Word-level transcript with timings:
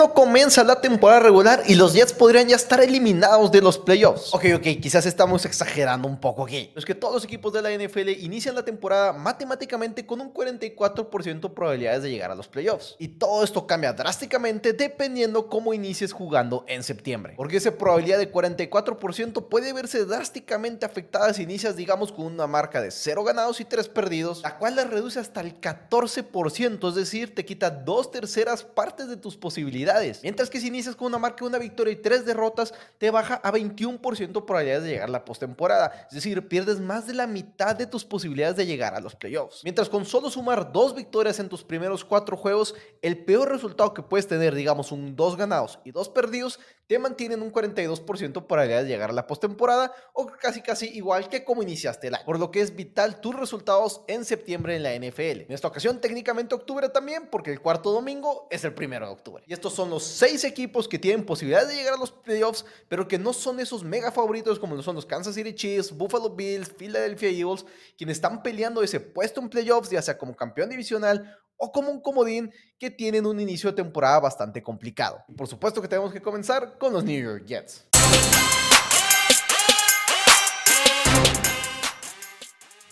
no 0.00 0.14
comienza 0.14 0.64
la 0.64 0.80
temporada 0.80 1.20
regular 1.20 1.62
y 1.66 1.74
los 1.74 1.92
Jets 1.92 2.14
podrían 2.14 2.48
ya 2.48 2.56
estar 2.56 2.80
eliminados 2.80 3.52
de 3.52 3.60
los 3.60 3.76
playoffs. 3.76 4.32
Ok, 4.32 4.46
ok, 4.54 4.80
quizás 4.80 5.04
estamos 5.04 5.44
exagerando 5.44 6.08
un 6.08 6.18
poco 6.18 6.44
aquí. 6.44 6.72
Es 6.74 6.86
que 6.86 6.94
todos 6.94 7.12
los 7.12 7.24
equipos 7.24 7.52
de 7.52 7.60
la 7.60 7.70
NFL 7.70 8.08
inician 8.08 8.54
la 8.54 8.64
temporada 8.64 9.12
matemáticamente 9.12 10.06
con 10.06 10.22
un 10.22 10.32
44% 10.32 11.40
de 11.40 11.48
probabilidades 11.50 12.02
de 12.02 12.10
llegar 12.10 12.30
a 12.30 12.34
los 12.34 12.48
playoffs. 12.48 12.96
Y 12.98 13.08
todo 13.08 13.44
esto 13.44 13.66
cambia 13.66 13.92
drásticamente 13.92 14.72
dependiendo 14.72 15.48
cómo 15.48 15.74
inicies 15.74 16.14
jugando 16.14 16.64
en 16.66 16.82
septiembre. 16.82 17.34
Porque 17.36 17.58
esa 17.58 17.72
probabilidad 17.72 18.16
de 18.16 18.32
44% 18.32 19.48
puede 19.50 19.74
verse 19.74 20.06
drásticamente 20.06 20.86
afectada 20.86 21.34
si 21.34 21.42
inicias, 21.42 21.76
digamos, 21.76 22.10
con 22.10 22.24
una 22.24 22.46
marca 22.46 22.80
de 22.80 22.90
0 22.90 23.22
ganados 23.22 23.60
y 23.60 23.66
3 23.66 23.86
perdidos, 23.88 24.40
la 24.44 24.56
cual 24.56 24.76
la 24.76 24.84
reduce 24.84 25.20
hasta 25.20 25.42
el 25.42 25.60
14%, 25.60 26.88
es 26.88 26.94
decir, 26.94 27.34
te 27.34 27.44
quita 27.44 27.68
dos 27.68 28.10
terceras 28.10 28.62
partes 28.62 29.06
de 29.06 29.18
tus 29.18 29.36
posibilidades. 29.36 29.89
Mientras 30.22 30.50
que 30.50 30.60
si 30.60 30.68
inicias 30.68 30.96
con 30.96 31.08
una 31.08 31.18
marca 31.18 31.44
de 31.44 31.48
una 31.48 31.58
victoria 31.58 31.92
y 31.92 31.96
3 31.96 32.24
derrotas, 32.24 32.72
te 32.98 33.10
baja 33.10 33.40
a 33.42 33.52
21% 33.52 34.44
probabilidades 34.44 34.84
de 34.84 34.90
llegar 34.90 35.08
a 35.08 35.12
la 35.12 35.24
postemporada. 35.24 36.06
Es 36.08 36.14
decir, 36.14 36.48
pierdes 36.48 36.80
más 36.80 37.06
de 37.06 37.14
la 37.14 37.26
mitad 37.26 37.74
de 37.76 37.86
tus 37.86 38.04
posibilidades 38.04 38.56
de 38.56 38.66
llegar 38.66 38.94
a 38.94 39.00
los 39.00 39.16
playoffs. 39.16 39.62
Mientras 39.64 39.88
con 39.88 40.04
solo 40.04 40.30
sumar 40.30 40.72
dos 40.72 40.94
victorias 40.94 41.38
en 41.38 41.48
tus 41.48 41.64
primeros 41.64 42.04
cuatro 42.04 42.36
juegos, 42.36 42.74
el 43.02 43.24
peor 43.24 43.48
resultado 43.48 43.94
que 43.94 44.02
puedes 44.02 44.26
tener, 44.26 44.54
digamos 44.54 44.92
un 44.92 45.16
2 45.16 45.36
ganados 45.36 45.78
y 45.84 45.90
2 45.90 46.08
perdidos, 46.10 46.60
te 46.86 46.98
mantienen 46.98 47.40
un 47.40 47.52
42% 47.52 48.46
probabilidades 48.46 48.86
de 48.86 48.92
llegar 48.92 49.10
a 49.10 49.12
la 49.12 49.26
postemporada 49.28 49.92
o 50.12 50.26
casi 50.26 50.60
casi 50.60 50.88
igual 50.88 51.28
que 51.28 51.44
como 51.44 51.62
iniciaste 51.62 52.08
el 52.08 52.16
año. 52.16 52.24
Por 52.24 52.40
lo 52.40 52.50
que 52.50 52.60
es 52.60 52.74
vital 52.74 53.20
tus 53.20 53.34
resultados 53.36 54.02
en 54.08 54.24
septiembre 54.24 54.74
en 54.74 54.82
la 54.82 54.94
NFL. 54.94 55.42
En 55.42 55.52
esta 55.52 55.68
ocasión 55.68 56.00
técnicamente 56.00 56.54
octubre 56.54 56.88
también 56.88 57.28
porque 57.30 57.52
el 57.52 57.60
cuarto 57.60 57.92
domingo 57.92 58.48
es 58.50 58.64
el 58.64 58.74
primero 58.74 59.06
de 59.06 59.12
octubre. 59.12 59.44
Y 59.46 59.52
estos 59.52 59.72
son 59.72 59.79
los 59.88 60.02
seis 60.02 60.44
equipos 60.44 60.88
que 60.88 60.98
tienen 60.98 61.24
posibilidades 61.24 61.68
de 61.68 61.76
llegar 61.76 61.94
a 61.94 61.96
los 61.96 62.10
playoffs, 62.10 62.66
pero 62.88 63.08
que 63.08 63.18
no 63.18 63.32
son 63.32 63.60
esos 63.60 63.84
mega 63.84 64.12
favoritos 64.12 64.58
como 64.58 64.74
lo 64.74 64.82
son 64.82 64.96
los 64.96 65.06
Kansas 65.06 65.34
City 65.34 65.54
Chiefs, 65.54 65.96
Buffalo 65.96 66.34
Bills, 66.34 66.70
Philadelphia 66.76 67.30
Eagles, 67.30 67.64
quienes 67.96 68.18
están 68.18 68.42
peleando 68.42 68.82
ese 68.82 69.00
puesto 69.00 69.40
en 69.40 69.48
playoffs, 69.48 69.90
ya 69.90 70.02
sea 70.02 70.18
como 70.18 70.36
campeón 70.36 70.68
divisional 70.68 71.38
o 71.56 71.70
como 71.72 71.90
un 71.90 72.00
comodín 72.00 72.52
que 72.78 72.90
tienen 72.90 73.26
un 73.26 73.38
inicio 73.38 73.70
de 73.70 73.76
temporada 73.76 74.18
bastante 74.20 74.62
complicado. 74.62 75.22
Por 75.36 75.46
supuesto 75.46 75.80
que 75.80 75.88
tenemos 75.88 76.12
que 76.12 76.20
comenzar 76.20 76.76
con 76.78 76.92
los 76.92 77.04
New 77.04 77.22
York 77.22 77.44
Jets. 77.46 77.86